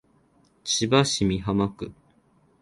[0.63, 1.91] 千葉市美浜区